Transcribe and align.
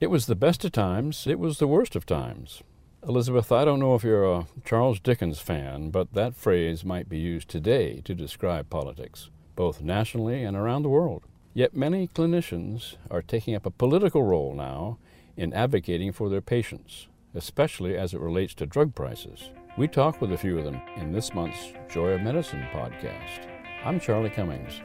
It 0.00 0.10
was 0.10 0.26
the 0.26 0.36
best 0.36 0.64
of 0.64 0.70
times, 0.70 1.26
it 1.26 1.40
was 1.40 1.58
the 1.58 1.66
worst 1.66 1.96
of 1.96 2.06
times. 2.06 2.62
Elizabeth, 3.02 3.50
I 3.50 3.64
don't 3.64 3.80
know 3.80 3.96
if 3.96 4.04
you're 4.04 4.32
a 4.32 4.46
Charles 4.64 5.00
Dickens 5.00 5.40
fan, 5.40 5.90
but 5.90 6.14
that 6.14 6.36
phrase 6.36 6.84
might 6.84 7.08
be 7.08 7.18
used 7.18 7.48
today 7.48 8.00
to 8.04 8.14
describe 8.14 8.70
politics, 8.70 9.28
both 9.56 9.82
nationally 9.82 10.44
and 10.44 10.56
around 10.56 10.84
the 10.84 10.88
world. 10.88 11.24
Yet 11.52 11.74
many 11.74 12.06
clinicians 12.06 12.94
are 13.10 13.22
taking 13.22 13.56
up 13.56 13.66
a 13.66 13.72
political 13.72 14.22
role 14.22 14.54
now 14.54 14.98
in 15.36 15.52
advocating 15.52 16.12
for 16.12 16.28
their 16.28 16.42
patients, 16.42 17.08
especially 17.34 17.96
as 17.96 18.14
it 18.14 18.20
relates 18.20 18.54
to 18.54 18.66
drug 18.66 18.94
prices. 18.94 19.50
We 19.76 19.88
talk 19.88 20.20
with 20.20 20.32
a 20.32 20.38
few 20.38 20.58
of 20.58 20.64
them 20.64 20.80
in 20.96 21.10
this 21.10 21.34
month's 21.34 21.72
Joy 21.90 22.10
of 22.10 22.20
Medicine 22.20 22.64
podcast. 22.72 23.48
I'm 23.84 23.98
Charlie 23.98 24.30
Cummings. 24.30 24.80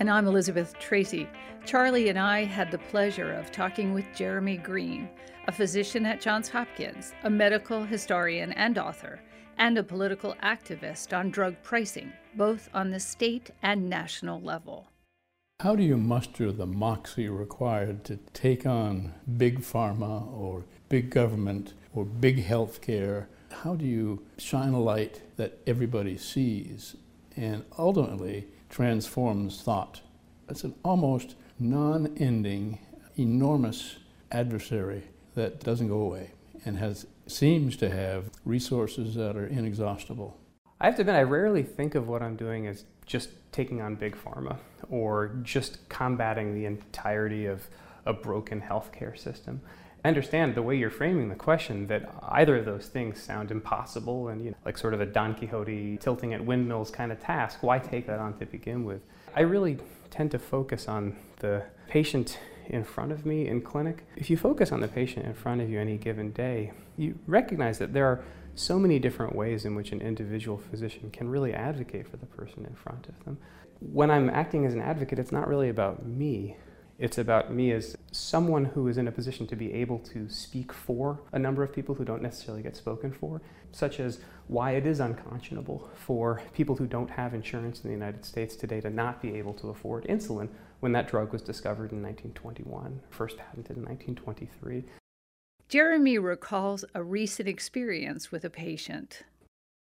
And 0.00 0.08
I'm 0.08 0.26
Elizabeth 0.26 0.74
Tracy. 0.78 1.28
Charlie 1.66 2.08
and 2.08 2.18
I 2.18 2.44
had 2.44 2.70
the 2.70 2.78
pleasure 2.78 3.34
of 3.34 3.52
talking 3.52 3.92
with 3.92 4.06
Jeremy 4.14 4.56
Greene, 4.56 5.10
a 5.46 5.52
physician 5.52 6.06
at 6.06 6.22
Johns 6.22 6.48
Hopkins, 6.48 7.12
a 7.24 7.28
medical 7.28 7.84
historian 7.84 8.52
and 8.52 8.78
author, 8.78 9.20
and 9.58 9.76
a 9.76 9.82
political 9.82 10.34
activist 10.42 11.14
on 11.14 11.28
drug 11.28 11.54
pricing, 11.62 12.14
both 12.34 12.70
on 12.72 12.90
the 12.90 12.98
state 12.98 13.50
and 13.62 13.90
national 13.90 14.40
level. 14.40 14.86
How 15.60 15.76
do 15.76 15.82
you 15.82 15.98
muster 15.98 16.50
the 16.50 16.64
moxie 16.64 17.28
required 17.28 18.02
to 18.04 18.16
take 18.32 18.64
on 18.64 19.12
big 19.36 19.60
pharma 19.60 20.32
or 20.32 20.64
big 20.88 21.10
government 21.10 21.74
or 21.92 22.06
big 22.06 22.42
healthcare? 22.42 23.26
How 23.52 23.74
do 23.74 23.84
you 23.84 24.22
shine 24.38 24.72
a 24.72 24.80
light 24.80 25.20
that 25.36 25.58
everybody 25.66 26.16
sees 26.16 26.96
and 27.36 27.64
ultimately 27.78 28.46
transforms 28.70 29.60
thought. 29.62 30.00
It's 30.48 30.64
an 30.64 30.74
almost 30.84 31.34
non 31.58 32.16
ending, 32.16 32.78
enormous 33.16 33.96
adversary 34.32 35.02
that 35.34 35.60
doesn't 35.60 35.88
go 35.88 36.00
away 36.00 36.30
and 36.64 36.78
has 36.78 37.06
seems 37.26 37.76
to 37.76 37.90
have 37.90 38.30
resources 38.44 39.14
that 39.14 39.36
are 39.36 39.46
inexhaustible. 39.46 40.36
I 40.80 40.86
have 40.86 40.96
to 40.96 41.02
admit, 41.02 41.16
I 41.16 41.22
rarely 41.22 41.62
think 41.62 41.94
of 41.94 42.08
what 42.08 42.22
I'm 42.22 42.36
doing 42.36 42.66
as 42.66 42.84
just 43.06 43.30
taking 43.52 43.80
on 43.80 43.96
big 43.96 44.16
pharma 44.16 44.56
or 44.88 45.28
just 45.42 45.88
combating 45.88 46.54
the 46.54 46.64
entirety 46.64 47.46
of 47.46 47.68
a 48.06 48.12
broken 48.12 48.60
healthcare 48.60 49.18
system. 49.18 49.60
I 50.04 50.08
understand 50.08 50.54
the 50.54 50.62
way 50.62 50.76
you're 50.76 50.90
framing 50.90 51.28
the 51.28 51.34
question 51.34 51.86
that 51.88 52.10
either 52.22 52.56
of 52.56 52.64
those 52.64 52.86
things 52.86 53.22
sound 53.22 53.50
impossible 53.50 54.28
and 54.28 54.42
you 54.42 54.50
know, 54.50 54.56
like 54.64 54.78
sort 54.78 54.94
of 54.94 55.00
a 55.00 55.06
Don 55.06 55.34
Quixote 55.34 55.98
tilting 55.98 56.32
at 56.32 56.44
windmills 56.44 56.90
kind 56.90 57.12
of 57.12 57.20
task. 57.20 57.62
Why 57.62 57.78
take 57.78 58.06
that 58.06 58.18
on 58.18 58.38
to 58.38 58.46
begin 58.46 58.84
with? 58.84 59.02
I 59.36 59.42
really 59.42 59.78
tend 60.10 60.30
to 60.30 60.38
focus 60.38 60.88
on 60.88 61.16
the 61.40 61.64
patient 61.88 62.38
in 62.66 62.84
front 62.84 63.12
of 63.12 63.26
me 63.26 63.48
in 63.48 63.60
clinic. 63.60 64.06
If 64.16 64.30
you 64.30 64.36
focus 64.36 64.72
on 64.72 64.80
the 64.80 64.88
patient 64.88 65.26
in 65.26 65.34
front 65.34 65.60
of 65.60 65.68
you 65.68 65.78
any 65.78 65.98
given 65.98 66.30
day, 66.32 66.72
you 66.96 67.18
recognize 67.26 67.78
that 67.78 67.92
there 67.92 68.06
are 68.06 68.24
so 68.54 68.78
many 68.78 68.98
different 68.98 69.34
ways 69.34 69.64
in 69.64 69.74
which 69.74 69.92
an 69.92 70.00
individual 70.00 70.58
physician 70.58 71.10
can 71.10 71.28
really 71.28 71.52
advocate 71.52 72.08
for 72.08 72.16
the 72.16 72.26
person 72.26 72.64
in 72.64 72.74
front 72.74 73.08
of 73.08 73.24
them. 73.24 73.38
When 73.80 74.10
I'm 74.10 74.30
acting 74.30 74.66
as 74.66 74.74
an 74.74 74.80
advocate, 74.80 75.18
it's 75.18 75.32
not 75.32 75.48
really 75.48 75.68
about 75.68 76.06
me. 76.06 76.56
It's 77.00 77.16
about 77.16 77.50
me 77.50 77.72
as 77.72 77.96
someone 78.12 78.66
who 78.66 78.86
is 78.86 78.98
in 78.98 79.08
a 79.08 79.12
position 79.12 79.46
to 79.46 79.56
be 79.56 79.72
able 79.72 80.00
to 80.00 80.28
speak 80.28 80.70
for 80.70 81.18
a 81.32 81.38
number 81.38 81.62
of 81.62 81.72
people 81.72 81.94
who 81.94 82.04
don't 82.04 82.20
necessarily 82.20 82.62
get 82.62 82.76
spoken 82.76 83.10
for, 83.10 83.40
such 83.72 83.98
as 84.00 84.20
why 84.48 84.72
it 84.72 84.84
is 84.84 85.00
unconscionable 85.00 85.88
for 85.94 86.42
people 86.52 86.76
who 86.76 86.86
don't 86.86 87.08
have 87.08 87.32
insurance 87.32 87.80
in 87.80 87.88
the 87.88 87.94
United 87.94 88.26
States 88.26 88.54
today 88.54 88.82
to 88.82 88.90
not 88.90 89.22
be 89.22 89.34
able 89.34 89.54
to 89.54 89.70
afford 89.70 90.04
insulin 90.08 90.50
when 90.80 90.92
that 90.92 91.08
drug 91.08 91.32
was 91.32 91.40
discovered 91.40 91.90
in 91.90 92.02
1921, 92.02 93.00
first 93.08 93.38
patented 93.38 93.78
in 93.78 93.84
1923. 93.84 94.84
Jeremy 95.70 96.18
recalls 96.18 96.84
a 96.94 97.02
recent 97.02 97.48
experience 97.48 98.30
with 98.30 98.44
a 98.44 98.50
patient. 98.50 99.22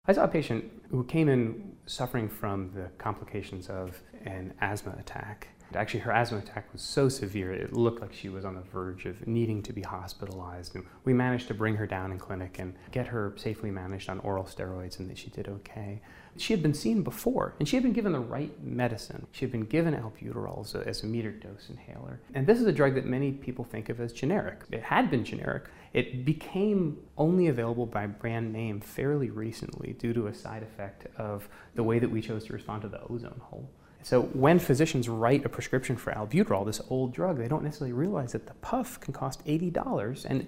I 0.05 0.11
saw 0.11 0.25
a 0.25 0.27
patient 0.27 0.69
who 0.91 1.05
came 1.05 1.29
in 1.29 1.77
suffering 1.85 2.27
from 2.27 2.71
the 2.73 2.89
complications 2.97 3.69
of 3.69 4.01
an 4.25 4.53
asthma 4.59 4.97
attack. 4.99 5.47
Actually, 5.73 6.01
her 6.01 6.11
asthma 6.11 6.39
attack 6.39 6.71
was 6.73 6.81
so 6.81 7.07
severe, 7.07 7.53
it 7.53 7.71
looked 7.71 8.01
like 8.01 8.13
she 8.13 8.27
was 8.27 8.43
on 8.43 8.53
the 8.53 8.61
verge 8.61 9.05
of 9.05 9.25
needing 9.25 9.63
to 9.63 9.71
be 9.71 9.81
hospitalized. 9.81 10.75
And 10.75 10.85
we 11.05 11.13
managed 11.13 11.47
to 11.47 11.53
bring 11.53 11.75
her 11.77 11.87
down 11.87 12.11
in 12.11 12.19
clinic 12.19 12.59
and 12.59 12.75
get 12.91 13.07
her 13.07 13.33
safely 13.37 13.71
managed 13.71 14.09
on 14.09 14.19
oral 14.19 14.43
steroids, 14.43 14.99
and 14.99 15.09
that 15.09 15.17
she 15.17 15.29
did 15.29 15.47
okay. 15.47 16.01
She 16.35 16.51
had 16.51 16.61
been 16.61 16.73
seen 16.73 17.01
before, 17.01 17.55
and 17.59 17.67
she 17.67 17.77
had 17.77 17.83
been 17.83 17.93
given 17.93 18.11
the 18.11 18.19
right 18.19 18.51
medicine. 18.61 19.25
She 19.31 19.45
had 19.45 19.53
been 19.53 19.65
given 19.65 19.95
albuterol 19.95 20.65
as 20.65 20.75
a, 20.75 20.85
as 20.85 21.03
a 21.03 21.05
metered 21.05 21.41
dose 21.41 21.69
inhaler. 21.69 22.19
And 22.33 22.45
this 22.45 22.59
is 22.59 22.67
a 22.67 22.73
drug 22.73 22.95
that 22.95 23.05
many 23.05 23.31
people 23.31 23.63
think 23.63 23.87
of 23.87 24.01
as 24.01 24.11
generic. 24.11 24.63
It 24.69 24.83
had 24.83 25.09
been 25.09 25.23
generic. 25.23 25.63
It 25.93 26.25
became 26.25 26.97
only 27.17 27.47
available 27.47 27.85
by 27.85 28.07
brand 28.07 28.51
name 28.51 28.81
fairly 28.81 29.29
recently 29.29 29.93
due 29.93 30.13
to 30.13 30.27
a 30.27 30.33
side 30.33 30.63
effect 30.63 31.07
of 31.17 31.47
the 31.75 31.83
way 31.83 31.99
that 31.99 32.09
we 32.09 32.21
chose 32.21 32.45
to 32.45 32.53
respond 32.53 32.81
to 32.81 32.89
the 32.89 33.01
ozone 33.03 33.39
hole. 33.43 33.69
So 34.01 34.23
when 34.23 34.59
physicians 34.59 35.07
write 35.07 35.45
a 35.45 35.49
prescription 35.49 35.95
for 35.95 36.11
albuterol, 36.11 36.65
this 36.65 36.81
old 36.89 37.13
drug, 37.13 37.37
they 37.37 37.47
don't 37.47 37.63
necessarily 37.63 37.93
realize 37.93 38.33
that 38.33 38.47
the 38.47 38.53
puff 38.55 38.99
can 38.99 39.13
cost 39.13 39.45
$80 39.45 40.25
and 40.27 40.47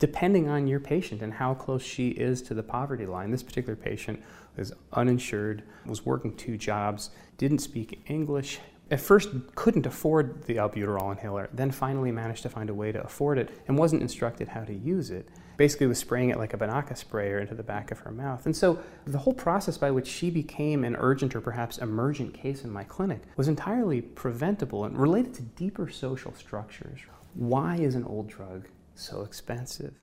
depending 0.00 0.48
on 0.48 0.66
your 0.66 0.80
patient 0.80 1.22
and 1.22 1.32
how 1.32 1.54
close 1.54 1.82
she 1.82 2.08
is 2.08 2.42
to 2.42 2.54
the 2.54 2.62
poverty 2.62 3.06
line. 3.06 3.30
This 3.30 3.42
particular 3.42 3.76
patient 3.76 4.20
was 4.56 4.72
uninsured, 4.92 5.62
was 5.86 6.04
working 6.04 6.34
two 6.36 6.56
jobs, 6.56 7.10
didn't 7.38 7.58
speak 7.58 8.02
English, 8.06 8.58
at 8.90 9.00
first 9.00 9.30
couldn't 9.54 9.86
afford 9.86 10.44
the 10.44 10.56
albuterol 10.56 11.12
inhaler, 11.12 11.48
then 11.52 11.70
finally 11.70 12.10
managed 12.10 12.42
to 12.42 12.48
find 12.48 12.68
a 12.68 12.74
way 12.74 12.90
to 12.90 13.02
afford 13.02 13.38
it 13.38 13.50
and 13.68 13.78
wasn't 13.78 14.02
instructed 14.02 14.48
how 14.48 14.64
to 14.64 14.74
use 14.74 15.10
it. 15.10 15.28
Basically 15.56 15.86
was 15.86 15.98
spraying 15.98 16.30
it 16.30 16.38
like 16.38 16.54
a 16.54 16.56
Binaca 16.56 16.96
sprayer 16.96 17.38
into 17.38 17.54
the 17.54 17.62
back 17.62 17.90
of 17.90 18.00
her 18.00 18.10
mouth. 18.10 18.46
And 18.46 18.56
so 18.56 18.80
the 19.06 19.18
whole 19.18 19.34
process 19.34 19.78
by 19.78 19.90
which 19.90 20.08
she 20.08 20.30
became 20.30 20.84
an 20.84 20.96
urgent 20.98 21.36
or 21.36 21.40
perhaps 21.40 21.78
emergent 21.78 22.34
case 22.34 22.64
in 22.64 22.70
my 22.70 22.82
clinic 22.82 23.22
was 23.36 23.46
entirely 23.46 24.00
preventable 24.00 24.84
and 24.84 24.98
related 24.98 25.34
to 25.34 25.42
deeper 25.42 25.88
social 25.88 26.34
structures. 26.34 27.00
Why 27.34 27.76
is 27.76 27.94
an 27.94 28.04
old 28.04 28.28
drug 28.28 28.68
so 28.94 29.22
expensive? 29.22 29.94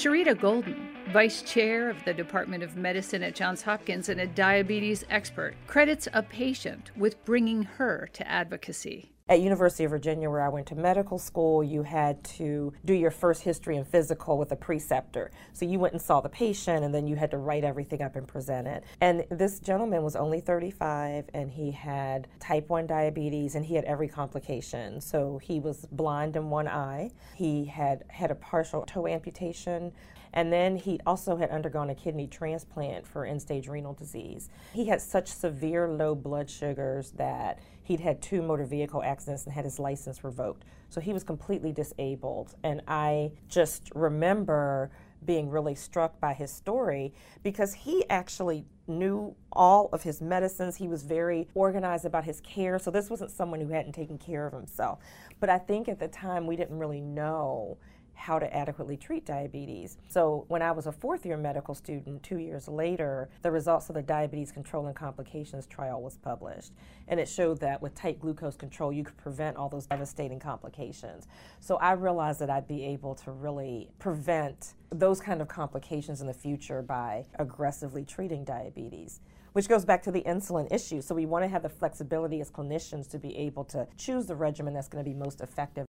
Sherita 0.00 0.34
Golden, 0.34 0.88
Vice 1.12 1.42
Chair 1.42 1.90
of 1.90 2.02
the 2.06 2.14
Department 2.14 2.62
of 2.62 2.74
Medicine 2.74 3.22
at 3.22 3.34
Johns 3.34 3.60
Hopkins 3.60 4.08
and 4.08 4.18
a 4.18 4.26
diabetes 4.26 5.04
expert, 5.10 5.54
credits 5.66 6.08
a 6.14 6.22
patient 6.22 6.90
with 6.96 7.22
bringing 7.26 7.64
her 7.64 8.08
to 8.14 8.26
advocacy 8.26 9.10
at 9.30 9.40
University 9.40 9.84
of 9.84 9.92
Virginia 9.92 10.28
where 10.28 10.42
I 10.42 10.48
went 10.48 10.66
to 10.66 10.74
medical 10.74 11.16
school, 11.16 11.62
you 11.62 11.84
had 11.84 12.22
to 12.24 12.72
do 12.84 12.92
your 12.92 13.12
first 13.12 13.42
history 13.42 13.76
and 13.76 13.86
physical 13.86 14.36
with 14.36 14.50
a 14.50 14.56
preceptor. 14.56 15.30
So 15.52 15.64
you 15.64 15.78
went 15.78 15.92
and 15.94 16.02
saw 16.02 16.20
the 16.20 16.28
patient 16.28 16.84
and 16.84 16.92
then 16.92 17.06
you 17.06 17.14
had 17.14 17.30
to 17.30 17.38
write 17.38 17.62
everything 17.62 18.02
up 18.02 18.16
and 18.16 18.26
present 18.26 18.66
it. 18.66 18.82
And 19.00 19.24
this 19.30 19.60
gentleman 19.60 20.02
was 20.02 20.16
only 20.16 20.40
35 20.40 21.30
and 21.32 21.48
he 21.48 21.70
had 21.70 22.26
type 22.40 22.68
1 22.68 22.88
diabetes 22.88 23.54
and 23.54 23.64
he 23.64 23.76
had 23.76 23.84
every 23.84 24.08
complication. 24.08 25.00
So 25.00 25.38
he 25.38 25.60
was 25.60 25.86
blind 25.92 26.34
in 26.34 26.50
one 26.50 26.66
eye. 26.66 27.12
He 27.36 27.66
had 27.66 28.02
had 28.08 28.32
a 28.32 28.34
partial 28.34 28.82
toe 28.82 29.06
amputation 29.06 29.92
and 30.32 30.52
then 30.52 30.76
he 30.76 31.00
also 31.06 31.36
had 31.36 31.50
undergone 31.50 31.90
a 31.90 31.94
kidney 31.94 32.26
transplant 32.26 33.06
for 33.06 33.24
end 33.24 33.42
stage 33.42 33.68
renal 33.68 33.94
disease. 33.94 34.48
He 34.72 34.86
had 34.86 35.00
such 35.00 35.28
severe 35.28 35.88
low 35.88 36.14
blood 36.14 36.48
sugars 36.48 37.12
that 37.12 37.58
he'd 37.82 38.00
had 38.00 38.22
two 38.22 38.42
motor 38.42 38.64
vehicle 38.64 39.02
accidents 39.02 39.44
and 39.44 39.52
had 39.52 39.64
his 39.64 39.78
license 39.78 40.22
revoked. 40.22 40.64
So 40.88 41.00
he 41.00 41.12
was 41.12 41.24
completely 41.24 41.72
disabled. 41.72 42.54
And 42.62 42.82
I 42.86 43.32
just 43.48 43.90
remember 43.94 44.90
being 45.24 45.50
really 45.50 45.74
struck 45.74 46.18
by 46.20 46.32
his 46.32 46.50
story 46.50 47.12
because 47.42 47.74
he 47.74 48.08
actually 48.08 48.64
knew 48.86 49.34
all 49.52 49.88
of 49.92 50.02
his 50.02 50.20
medicines. 50.20 50.76
He 50.76 50.88
was 50.88 51.02
very 51.02 51.48
organized 51.54 52.04
about 52.04 52.24
his 52.24 52.40
care. 52.40 52.78
So 52.78 52.90
this 52.90 53.10
wasn't 53.10 53.30
someone 53.30 53.60
who 53.60 53.68
hadn't 53.68 53.92
taken 53.92 54.18
care 54.18 54.46
of 54.46 54.52
himself. 54.52 55.00
But 55.38 55.50
I 55.50 55.58
think 55.58 55.88
at 55.88 55.98
the 55.98 56.08
time 56.08 56.46
we 56.46 56.56
didn't 56.56 56.78
really 56.78 57.00
know 57.00 57.78
how 58.20 58.38
to 58.38 58.54
adequately 58.54 58.96
treat 58.96 59.24
diabetes. 59.24 59.96
So 60.08 60.44
when 60.48 60.60
I 60.60 60.72
was 60.72 60.86
a 60.86 60.92
fourth 60.92 61.24
year 61.24 61.38
medical 61.38 61.74
student, 61.74 62.22
two 62.22 62.38
years 62.38 62.68
later, 62.68 63.30
the 63.42 63.50
results 63.50 63.88
of 63.88 63.94
the 63.94 64.02
diabetes 64.02 64.52
control 64.52 64.86
and 64.86 64.94
complications 64.94 65.66
trial 65.66 66.02
was 66.02 66.18
published. 66.18 66.72
And 67.08 67.18
it 67.18 67.28
showed 67.28 67.60
that 67.60 67.80
with 67.80 67.94
tight 67.94 68.20
glucose 68.20 68.56
control, 68.56 68.92
you 68.92 69.04
could 69.04 69.16
prevent 69.16 69.56
all 69.56 69.70
those 69.70 69.86
devastating 69.86 70.38
complications. 70.38 71.26
So 71.60 71.76
I 71.76 71.92
realized 71.92 72.40
that 72.40 72.50
I'd 72.50 72.68
be 72.68 72.84
able 72.84 73.14
to 73.16 73.32
really 73.32 73.88
prevent 73.98 74.74
those 74.90 75.20
kind 75.20 75.40
of 75.40 75.48
complications 75.48 76.20
in 76.20 76.26
the 76.26 76.34
future 76.34 76.82
by 76.82 77.24
aggressively 77.38 78.04
treating 78.04 78.44
diabetes 78.44 79.20
which 79.52 79.68
goes 79.68 79.84
back 79.84 80.00
to 80.00 80.12
the 80.12 80.22
insulin 80.22 80.72
issue. 80.72 81.02
So 81.02 81.12
we 81.12 81.26
want 81.26 81.44
to 81.44 81.48
have 81.48 81.64
the 81.64 81.68
flexibility 81.68 82.40
as 82.40 82.52
clinicians 82.52 83.10
to 83.10 83.18
be 83.18 83.36
able 83.36 83.64
to 83.64 83.88
choose 83.96 84.26
the 84.26 84.36
regimen 84.36 84.74
that's 84.74 84.86
going 84.86 85.04
to 85.04 85.10
be 85.10 85.16
most 85.16 85.40
effective. 85.40 85.89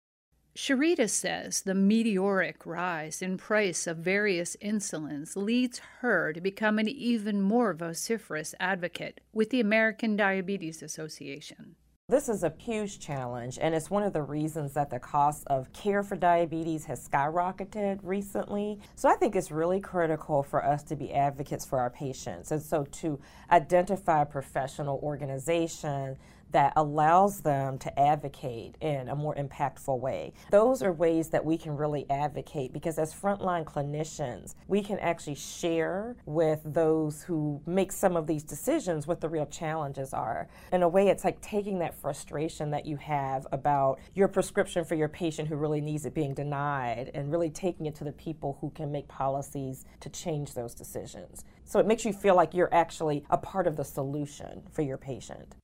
Sherita 0.55 1.09
says 1.09 1.61
the 1.61 1.75
meteoric 1.75 2.65
rise 2.65 3.21
in 3.21 3.37
price 3.37 3.87
of 3.87 3.97
various 3.97 4.57
insulins 4.61 5.35
leads 5.35 5.79
her 5.99 6.33
to 6.33 6.41
become 6.41 6.79
an 6.79 6.89
even 6.89 7.41
more 7.41 7.73
vociferous 7.73 8.55
advocate 8.59 9.21
with 9.31 9.51
the 9.51 9.61
American 9.61 10.15
Diabetes 10.15 10.81
Association. 10.81 11.75
This 12.09 12.27
is 12.27 12.43
a 12.43 12.51
huge 12.57 12.99
challenge, 12.99 13.59
and 13.61 13.75
it's 13.75 13.91
one 13.91 14.01
of 14.01 14.13
the 14.13 14.23
reasons 14.23 14.73
that 14.73 14.89
the 14.89 14.97
cost 14.97 15.43
of 15.45 15.71
care 15.73 16.01
for 16.01 16.15
diabetes 16.15 16.85
has 16.85 17.07
skyrocketed 17.07 17.99
recently. 18.01 18.79
So 18.95 19.07
I 19.07 19.13
think 19.13 19.35
it's 19.35 19.51
really 19.51 19.79
critical 19.79 20.41
for 20.41 20.65
us 20.65 20.81
to 20.85 20.95
be 20.95 21.13
advocates 21.13 21.65
for 21.65 21.77
our 21.77 21.91
patients. 21.91 22.51
And 22.51 22.59
so 22.59 22.85
to 22.93 23.19
identify 23.51 24.23
a 24.23 24.25
professional 24.25 24.99
organization 25.03 26.17
that 26.51 26.73
allows 26.75 27.41
them 27.41 27.77
to 27.79 27.99
advocate 27.99 28.75
in 28.81 29.09
a 29.09 29.15
more 29.15 29.35
impactful 29.35 29.99
way. 29.99 30.33
Those 30.51 30.81
are 30.81 30.91
ways 30.91 31.29
that 31.29 31.45
we 31.45 31.57
can 31.57 31.75
really 31.75 32.05
advocate 32.09 32.73
because 32.73 32.97
as 32.97 33.13
frontline 33.13 33.65
clinicians, 33.65 34.55
we 34.67 34.81
can 34.81 34.99
actually 34.99 35.35
share 35.35 36.15
with 36.25 36.61
those 36.65 37.23
who 37.23 37.61
make 37.65 37.91
some 37.91 38.15
of 38.15 38.27
these 38.27 38.43
decisions 38.43 39.07
what 39.07 39.21
the 39.21 39.29
real 39.29 39.45
challenges 39.45 40.13
are. 40.13 40.47
In 40.73 40.83
a 40.83 40.89
way, 40.89 41.07
it's 41.07 41.23
like 41.23 41.41
taking 41.41 41.79
that 41.79 41.95
frustration 41.95 42.71
that 42.71 42.85
you 42.85 42.97
have 42.97 43.45
about 43.51 43.99
your 44.15 44.27
prescription 44.27 44.83
for 44.83 44.95
your 44.95 45.09
patient 45.09 45.47
who 45.47 45.55
really 45.55 45.81
needs 45.81 46.05
it 46.05 46.13
being 46.13 46.33
denied 46.33 47.11
and 47.13 47.31
really 47.31 47.49
taking 47.49 47.85
it 47.85 47.95
to 47.95 48.03
the 48.03 48.11
people 48.11 48.57
who 48.61 48.69
can 48.71 48.91
make 48.91 49.07
policies 49.07 49.85
to 49.99 50.09
change 50.09 50.53
those 50.53 50.73
decisions. 50.73 51.43
So 51.63 51.79
it 51.79 51.85
makes 51.85 52.05
you 52.05 52.13
feel 52.13 52.35
like 52.35 52.53
you're 52.53 52.73
actually 52.73 53.23
a 53.29 53.37
part 53.37 53.67
of 53.67 53.75
the 53.75 53.83
solution 53.83 54.63
for 54.71 54.81
your 54.81 54.97
patient. 54.97 55.55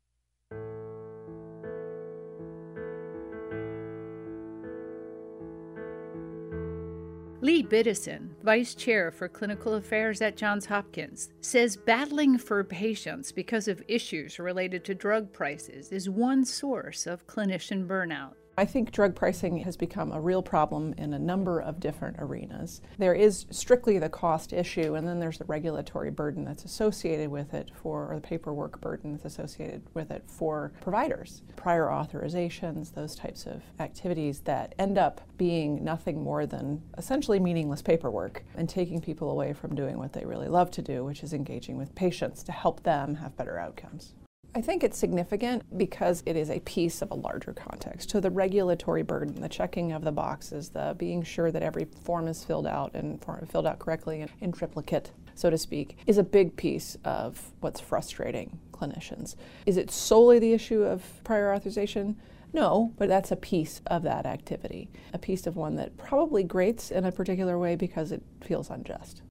Lee 7.45 7.61
Biddison, 7.61 8.31
Vice 8.41 8.73
Chair 8.73 9.11
for 9.11 9.29
Clinical 9.29 9.75
Affairs 9.75 10.19
at 10.19 10.35
Johns 10.35 10.65
Hopkins, 10.65 11.29
says 11.41 11.77
battling 11.77 12.39
for 12.39 12.63
patients 12.63 13.31
because 13.31 13.67
of 13.67 13.83
issues 13.87 14.39
related 14.39 14.83
to 14.85 14.95
drug 14.95 15.31
prices 15.31 15.91
is 15.91 16.09
one 16.09 16.43
source 16.43 17.05
of 17.05 17.27
clinician 17.27 17.85
burnout. 17.85 18.33
I 18.57 18.63
think 18.63 18.93
drug 18.93 19.15
pricing 19.15 19.57
has 19.57 19.75
become 19.75 20.13
a 20.13 20.21
real 20.21 20.41
problem 20.41 20.93
in 20.97 21.13
a 21.13 21.19
number 21.19 21.59
of 21.59 21.81
different 21.81 22.15
arenas. 22.19 22.79
There 22.97 23.13
is 23.13 23.45
strictly 23.49 23.99
the 23.99 24.07
cost 24.07 24.53
issue, 24.53 24.95
and 24.95 25.05
then 25.05 25.19
there's 25.19 25.39
the 25.39 25.45
regulatory 25.45 26.09
burden 26.09 26.45
that's 26.45 26.63
associated 26.63 27.29
with 27.29 27.53
it 27.53 27.71
for, 27.75 28.09
or 28.09 28.15
the 28.15 28.21
paperwork 28.21 28.79
burden 28.79 29.11
that's 29.11 29.25
associated 29.25 29.81
with 29.93 30.09
it 30.09 30.23
for 30.27 30.71
providers. 30.79 31.41
Prior 31.57 31.87
authorizations, 31.87 32.93
those 32.93 33.13
types 33.13 33.45
of 33.45 33.61
activities 33.79 34.39
that 34.41 34.73
end 34.79 34.97
up 34.97 35.19
being 35.37 35.83
nothing 35.83 36.23
more 36.23 36.45
than 36.45 36.81
essentially 36.97 37.41
meaningless 37.41 37.81
paperwork 37.81 38.45
and 38.55 38.69
taking 38.69 39.01
people 39.01 39.31
away 39.31 39.51
from 39.51 39.75
doing 39.75 39.97
what 39.97 40.13
they 40.13 40.23
really 40.23 40.47
love 40.47 40.71
to 40.71 40.81
do, 40.81 41.03
which 41.03 41.23
is 41.23 41.33
engaging 41.33 41.75
with 41.75 41.93
patients 41.93 42.41
to 42.43 42.53
help 42.53 42.83
them 42.83 43.15
have 43.15 43.35
better 43.35 43.59
outcomes. 43.59 44.13
I 44.57 44.61
think 44.61 44.85
it's 44.85 44.97
significant 44.97 45.77
because 45.77 46.23
it 46.25 46.37
is 46.37 46.49
a 46.49 46.61
piece 46.61 47.01
of 47.01 47.11
a 47.11 47.15
larger 47.15 47.51
context. 47.51 48.09
So 48.09 48.21
the 48.21 48.31
regulatory 48.31 49.03
burden, 49.03 49.41
the 49.41 49.49
checking 49.49 49.91
of 49.91 50.05
the 50.05 50.13
boxes, 50.13 50.69
the 50.69 50.95
being 50.97 51.23
sure 51.23 51.51
that 51.51 51.61
every 51.61 51.83
form 52.05 52.29
is 52.29 52.41
filled 52.41 52.65
out 52.65 52.95
and 52.95 53.21
filled 53.49 53.67
out 53.67 53.79
correctly 53.79 54.21
and 54.21 54.31
in 54.39 54.53
triplicate, 54.53 55.11
so 55.35 55.49
to 55.49 55.57
speak, 55.57 55.97
is 56.07 56.17
a 56.17 56.23
big 56.23 56.55
piece 56.55 56.97
of 57.03 57.51
what's 57.59 57.81
frustrating 57.81 58.57
clinicians. 58.71 59.35
Is 59.65 59.75
it 59.75 59.91
solely 59.91 60.39
the 60.39 60.53
issue 60.53 60.83
of 60.83 61.03
prior 61.25 61.53
authorization? 61.53 62.15
No, 62.53 62.93
but 62.97 63.09
that's 63.09 63.33
a 63.33 63.35
piece 63.35 63.81
of 63.87 64.03
that 64.03 64.25
activity, 64.25 64.89
a 65.13 65.17
piece 65.17 65.45
of 65.47 65.57
one 65.57 65.75
that 65.75 65.97
probably 65.97 66.43
grates 66.43 66.91
in 66.91 67.03
a 67.03 67.11
particular 67.11 67.59
way 67.59 67.75
because 67.75 68.13
it 68.13 68.23
feels 68.39 68.69
unjust. 68.69 69.21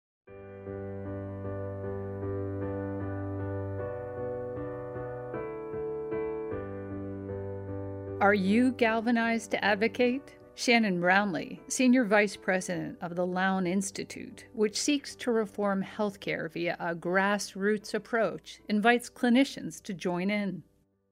Are 8.25 8.32
you 8.32 8.73
galvanized 8.73 9.50
to 9.50 9.62
advocate? 9.62 10.35
Shannon 10.55 10.99
Brownlee, 10.99 11.61
Senior 11.69 12.06
Vice 12.06 12.37
President 12.37 12.97
of 13.03 13.17
the 13.17 13.26
Lown 13.26 13.67
Institute, 13.67 14.47
which 14.55 14.81
seeks 14.81 15.15
to 15.17 15.31
reform 15.31 15.85
healthcare 15.85 16.50
via 16.50 16.75
a 16.81 16.94
grassroots 16.94 17.93
approach, 17.93 18.62
invites 18.67 19.11
clinicians 19.11 19.82
to 19.82 19.93
join 19.93 20.31
in. 20.31 20.62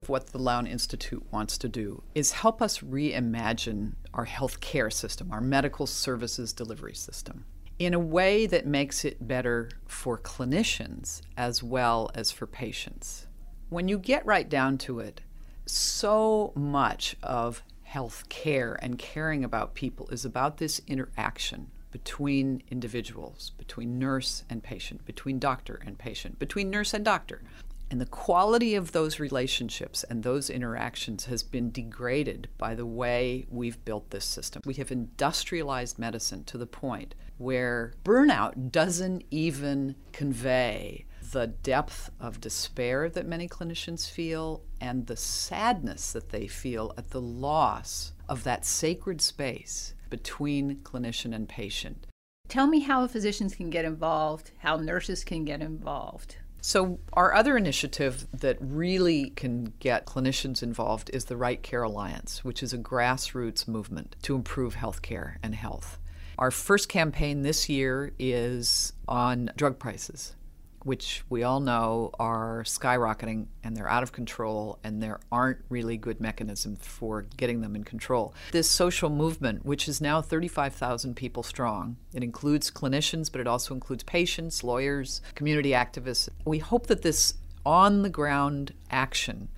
What 0.06 0.28
the 0.28 0.38
Lown 0.38 0.66
Institute 0.66 1.22
wants 1.30 1.58
to 1.58 1.68
do 1.68 2.02
is 2.14 2.32
help 2.32 2.62
us 2.62 2.78
reimagine 2.78 3.92
our 4.14 4.24
healthcare 4.24 4.90
system, 4.90 5.30
our 5.32 5.42
medical 5.42 5.86
services 5.86 6.54
delivery 6.54 6.94
system, 6.94 7.44
in 7.78 7.92
a 7.92 7.98
way 7.98 8.46
that 8.46 8.66
makes 8.66 9.04
it 9.04 9.28
better 9.28 9.68
for 9.86 10.16
clinicians 10.16 11.20
as 11.36 11.62
well 11.62 12.10
as 12.14 12.30
for 12.30 12.46
patients. 12.46 13.26
When 13.68 13.86
you 13.86 13.98
get 13.98 14.24
right 14.24 14.48
down 14.48 14.78
to 14.78 15.00
it, 15.00 15.20
so 15.66 16.52
much 16.54 17.16
of 17.22 17.62
health 17.82 18.28
care 18.28 18.78
and 18.80 18.98
caring 18.98 19.44
about 19.44 19.74
people 19.74 20.08
is 20.08 20.24
about 20.24 20.56
this 20.56 20.80
interaction 20.86 21.70
between 21.90 22.62
individuals, 22.70 23.52
between 23.58 23.98
nurse 23.98 24.44
and 24.48 24.62
patient, 24.62 25.04
between 25.04 25.38
doctor 25.38 25.80
and 25.84 25.98
patient, 25.98 26.38
between 26.38 26.70
nurse 26.70 26.94
and 26.94 27.04
doctor. 27.04 27.42
And 27.90 28.00
the 28.00 28.06
quality 28.06 28.74
of 28.74 28.92
those 28.92 29.20
relationships 29.20 30.02
and 30.04 30.22
those 30.22 30.48
interactions 30.48 31.26
has 31.26 31.42
been 31.42 31.70
degraded 31.70 32.48
by 32.56 32.74
the 32.74 32.86
way 32.86 33.44
we've 33.50 33.84
built 33.84 34.08
this 34.08 34.24
system. 34.24 34.62
We 34.64 34.74
have 34.74 34.90
industrialized 34.90 35.98
medicine 35.98 36.44
to 36.44 36.56
the 36.56 36.66
point 36.66 37.14
where 37.36 37.92
burnout 38.02 38.72
doesn't 38.72 39.24
even 39.30 39.96
convey 40.12 41.04
the 41.32 41.48
depth 41.48 42.10
of 42.20 42.40
despair 42.40 43.08
that 43.08 43.26
many 43.26 43.48
clinicians 43.48 44.08
feel 44.08 44.62
and 44.80 45.06
the 45.06 45.16
sadness 45.16 46.12
that 46.12 46.28
they 46.28 46.46
feel 46.46 46.94
at 46.96 47.10
the 47.10 47.20
loss 47.20 48.12
of 48.28 48.44
that 48.44 48.64
sacred 48.64 49.20
space 49.20 49.94
between 50.10 50.76
clinician 50.76 51.34
and 51.34 51.48
patient. 51.48 52.06
Tell 52.48 52.66
me 52.66 52.80
how 52.80 53.06
physicians 53.06 53.54
can 53.54 53.70
get 53.70 53.86
involved, 53.86 54.50
how 54.58 54.76
nurses 54.76 55.24
can 55.24 55.44
get 55.44 55.62
involved. 55.62 56.36
So, 56.60 57.00
our 57.14 57.34
other 57.34 57.56
initiative 57.56 58.28
that 58.32 58.56
really 58.60 59.30
can 59.30 59.72
get 59.80 60.06
clinicians 60.06 60.62
involved 60.62 61.10
is 61.12 61.24
the 61.24 61.36
Right 61.36 61.60
Care 61.60 61.82
Alliance, 61.82 62.44
which 62.44 62.62
is 62.62 62.72
a 62.72 62.78
grassroots 62.78 63.66
movement 63.66 64.14
to 64.22 64.36
improve 64.36 64.76
healthcare 64.76 65.36
and 65.42 65.54
health. 65.54 65.98
Our 66.38 66.50
first 66.50 66.88
campaign 66.88 67.42
this 67.42 67.68
year 67.68 68.12
is 68.18 68.92
on 69.08 69.50
drug 69.56 69.78
prices 69.78 70.36
which 70.84 71.22
we 71.28 71.42
all 71.42 71.60
know 71.60 72.10
are 72.18 72.62
skyrocketing 72.64 73.46
and 73.62 73.76
they're 73.76 73.88
out 73.88 74.02
of 74.02 74.12
control 74.12 74.78
and 74.82 75.02
there 75.02 75.20
aren't 75.30 75.58
really 75.68 75.96
good 75.96 76.20
mechanisms 76.20 76.78
for 76.82 77.22
getting 77.36 77.60
them 77.60 77.76
in 77.76 77.84
control. 77.84 78.34
This 78.52 78.70
social 78.70 79.10
movement, 79.10 79.64
which 79.64 79.88
is 79.88 80.00
now 80.00 80.20
35,000 80.20 81.14
people 81.14 81.42
strong, 81.42 81.96
it 82.12 82.22
includes 82.22 82.70
clinicians, 82.70 83.30
but 83.30 83.40
it 83.40 83.46
also 83.46 83.74
includes 83.74 84.02
patients, 84.02 84.64
lawyers, 84.64 85.20
community 85.34 85.70
activists. 85.70 86.28
We 86.44 86.58
hope 86.58 86.86
that 86.88 87.02
this 87.02 87.34
on 87.64 88.02
the 88.02 88.10
ground 88.10 88.74
action 88.90 89.48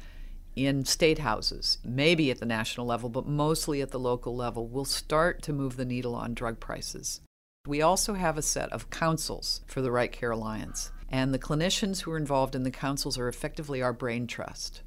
in 0.57 0.85
state 0.85 1.19
houses, 1.19 1.79
maybe 1.85 2.31
at 2.31 2.39
the 2.39 2.47
national 2.47 2.87
level, 2.87 3.09
but 3.09 3.27
mostly 3.27 3.81
at 3.81 3.91
the 3.91 3.99
local 3.99 4.37
level, 4.37 4.69
will 4.69 4.85
start 4.85 5.43
to 5.43 5.53
move 5.53 5.77
the 5.77 5.85
needle 5.85 6.15
on 6.15 6.35
drug 6.35 6.61
prices. 6.61 7.21
We 7.67 7.81
also 7.83 8.15
have 8.15 8.37
a 8.37 8.43
set 8.43 8.71
of 8.73 8.91
councils 8.91 9.63
for 9.67 9.81
the 9.81 9.91
Right 9.91 10.13
Care 10.13 10.31
Alliance. 10.31 10.93
And 11.15 11.33
the 11.33 11.39
clinicians 11.39 12.01
who 12.01 12.11
are 12.11 12.17
involved 12.17 12.57
in 12.57 12.65
the 12.65 12.73
councils 12.73 13.17
are 13.19 13.29
effectively 13.29 13.81
our 13.81 13.93
brain 13.93 14.27
trust. 14.27 14.83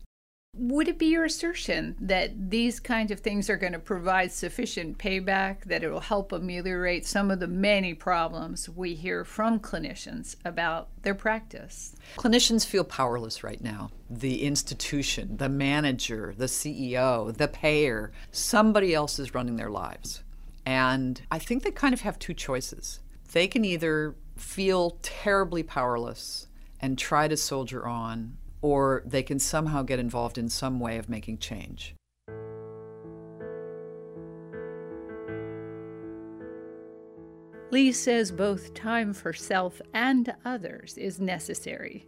Would 0.58 0.90
it 0.90 1.00
be 1.00 1.06
your 1.06 1.24
assertion 1.24 1.96
that 2.02 2.50
these 2.50 2.82
kinds 2.82 3.12
of 3.12 3.22
things 3.22 3.50
are 3.50 3.56
going 3.56 3.72
to 3.72 3.80
provide 3.80 4.34
sufficient 4.34 4.98
payback, 4.98 5.64
that 5.64 5.84
it 5.84 5.90
will 5.90 6.02
help 6.02 6.34
ameliorate 6.34 7.06
some 7.06 7.32
of 7.32 7.40
the 7.40 7.48
many 7.48 7.94
problems 7.94 8.68
we 8.68 8.94
hear 8.94 9.24
from 9.24 9.62
clinicians 9.62 10.36
about 10.44 10.90
their 11.04 11.16
practice? 11.16 11.96
Clinicians 12.18 12.66
feel 12.66 12.84
powerless 12.84 13.42
right 13.42 13.64
now. 13.64 13.90
The 14.10 14.44
institution, 14.44 15.38
the 15.38 15.48
manager, 15.48 16.34
the 16.38 16.48
CEO, 16.48 17.34
the 17.34 17.48
payer, 17.48 18.12
somebody 18.34 18.94
else 18.94 19.18
is 19.18 19.34
running 19.34 19.56
their 19.56 19.72
lives. 19.72 20.24
And 20.66 21.22
I 21.32 21.40
think 21.40 21.64
they 21.64 21.72
kind 21.72 21.94
of 21.94 22.02
have 22.02 22.20
two 22.20 22.34
choices. 22.34 23.00
They 23.32 23.48
can 23.48 23.64
either 23.64 24.16
feel 24.38 24.98
terribly 25.02 25.64
powerless 25.64 26.48
and 26.80 26.98
try 26.98 27.28
to 27.28 27.38
soldier 27.38 27.88
on, 27.88 28.38
or 28.62 29.04
they 29.06 29.24
can 29.24 29.40
somehow 29.40 29.82
get 29.82 30.00
involved 30.00 30.38
in 30.38 30.50
some 30.50 30.80
way 30.80 30.98
of 30.98 31.10
making 31.10 31.40
change. 31.40 31.96
Lee 37.70 37.92
says 37.92 38.32
both 38.32 38.74
time 38.74 39.14
for 39.14 39.34
self 39.34 39.82
and 39.94 40.34
others 40.46 40.98
is 40.98 41.20
necessary 41.20 42.08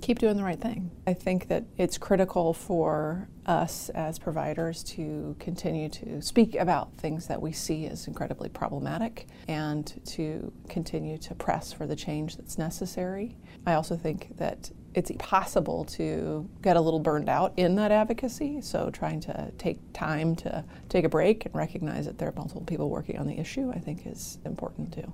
keep 0.00 0.18
doing 0.18 0.36
the 0.36 0.42
right 0.42 0.60
thing. 0.60 0.90
I 1.06 1.14
think 1.14 1.48
that 1.48 1.64
it's 1.76 1.98
critical 1.98 2.52
for 2.52 3.28
us 3.46 3.88
as 3.90 4.18
providers 4.18 4.82
to 4.84 5.36
continue 5.38 5.88
to 5.88 6.20
speak 6.22 6.54
about 6.54 6.96
things 6.96 7.26
that 7.26 7.40
we 7.40 7.52
see 7.52 7.86
as 7.86 8.06
incredibly 8.06 8.48
problematic 8.48 9.26
and 9.48 10.00
to 10.06 10.52
continue 10.68 11.18
to 11.18 11.34
press 11.34 11.72
for 11.72 11.86
the 11.86 11.96
change 11.96 12.36
that's 12.36 12.58
necessary. 12.58 13.36
I 13.66 13.74
also 13.74 13.96
think 13.96 14.36
that 14.36 14.70
it's 14.94 15.12
possible 15.18 15.84
to 15.84 16.48
get 16.62 16.76
a 16.76 16.80
little 16.80 17.00
burned 17.00 17.28
out 17.28 17.52
in 17.56 17.76
that 17.76 17.92
advocacy. 17.92 18.60
So, 18.60 18.90
trying 18.90 19.20
to 19.20 19.52
take 19.56 19.78
time 19.92 20.34
to 20.36 20.64
take 20.88 21.04
a 21.04 21.08
break 21.08 21.46
and 21.46 21.54
recognize 21.54 22.06
that 22.06 22.18
there 22.18 22.28
are 22.28 22.34
multiple 22.34 22.64
people 22.64 22.90
working 22.90 23.18
on 23.18 23.26
the 23.26 23.38
issue, 23.38 23.70
I 23.72 23.78
think, 23.78 24.06
is 24.06 24.38
important 24.44 24.92
too. 24.92 25.12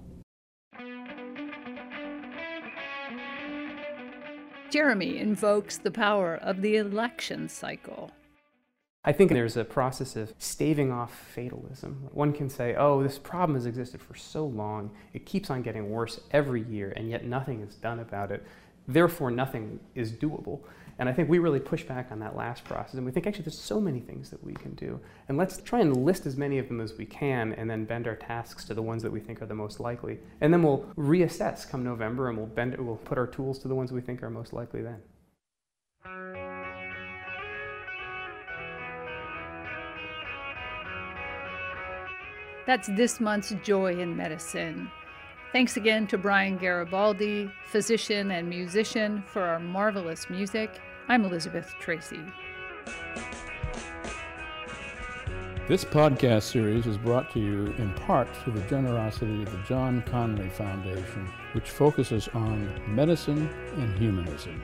Jeremy 4.71 5.19
invokes 5.19 5.79
the 5.79 5.91
power 5.91 6.37
of 6.37 6.61
the 6.61 6.77
election 6.77 7.49
cycle. 7.49 8.11
I 9.05 9.13
think 9.13 9.31
there's 9.31 9.57
a 9.57 9.65
process 9.65 10.17
of 10.17 10.35
staving 10.39 10.91
off 10.91 11.17
fatalism. 11.33 12.09
One 12.13 12.33
can 12.33 12.51
say, 12.51 12.75
oh, 12.75 13.03
this 13.03 13.19
problem 13.19 13.55
has 13.55 13.65
existed 13.65 14.03
for 14.03 14.17
so 14.17 14.45
long, 14.45 14.91
it 15.13 15.25
keeps 15.25 15.49
on 15.49 15.63
getting 15.63 15.91
worse 15.91 16.21
every 16.33 16.63
year, 16.63 16.93
and 16.97 17.09
yet 17.09 17.25
nothing 17.25 17.61
is 17.61 17.77
done 17.77 18.01
about 18.01 18.33
it. 18.33 18.45
Therefore, 18.89 19.31
nothing 19.31 19.81
is 19.95 20.13
doable. 20.13 20.61
And 20.99 21.09
I 21.09 21.13
think 21.13 21.29
we 21.29 21.39
really 21.39 21.61
push 21.61 21.83
back 21.83 22.11
on 22.11 22.21
that 22.21 22.37
last 22.37 22.65
process. 22.65 22.95
And 22.95 23.05
we 23.05 23.13
think 23.13 23.27
actually 23.27 23.45
there's 23.45 23.59
so 23.59 23.81
many 23.81 24.01
things 24.01 24.31
that 24.31 24.43
we 24.43 24.55
can 24.55 24.75
do. 24.75 24.99
And 25.29 25.37
let's 25.37 25.61
try 25.61 25.81
and 25.81 26.05
list 26.05 26.25
as 26.25 26.37
many 26.37 26.59
of 26.59 26.69
them 26.69 26.81
as 26.81 26.95
we 26.95 27.05
can 27.05 27.53
and 27.55 27.69
then 27.69 27.85
bend 27.85 28.07
our 28.07 28.17
tasks 28.17 28.65
to 28.67 28.75
the 28.75 28.83
ones 28.83 29.03
that 29.03 29.13
we 29.13 29.21
think 29.21 29.43
are 29.43 29.47
the 29.47 29.55
most 29.55 29.79
likely. 29.79 30.19
And 30.41 30.53
then 30.53 30.63
we'll 30.63 30.87
reassess 30.97 31.69
come 31.69 31.85
November 31.85 32.31
and 32.31 32.39
we'll 32.39 32.47
bend 32.47 32.77
we'll 32.79 32.97
put 32.97 33.19
our 33.19 33.27
tools 33.27 33.59
to 33.61 33.69
the 33.69 33.75
ones 33.75 33.93
we 33.93 34.01
think 34.01 34.23
are 34.23 34.31
most 34.31 34.55
likely 34.55 34.83
then. 34.83 35.03
That's 42.67 42.89
this 42.89 43.21
month's 43.21 43.55
Joy 43.63 44.01
in 44.01 44.17
Medicine. 44.17 44.91
Thanks 45.57 45.79
again 45.79 46.07
to 46.09 46.19
Brian 46.19 46.59
Garibaldi, 46.59 47.51
physician 47.65 48.31
and 48.31 48.47
musician, 48.47 49.25
for 49.27 49.41
our 49.41 49.59
marvelous 49.59 50.29
music. 50.29 50.71
I'm 51.09 51.25
Elizabeth 51.25 51.75
Tracy. 51.81 52.21
This 55.67 55.83
podcast 55.83 56.43
series 56.43 56.87
is 56.87 56.99
brought 56.99 57.31
to 57.31 57.41
you 57.41 57.73
in 57.79 57.91
part 57.95 58.29
through 58.37 58.53
the 58.53 58.69
generosity 58.69 59.45
of 59.45 59.51
the 59.51 59.63
John 59.67 60.03
Conley 60.03 60.51
Foundation, 60.51 61.27
which 61.53 61.71
focuses 61.71 62.29
on 62.35 62.71
medicine 62.95 63.49
and 63.79 63.99
humanism. 63.99 64.63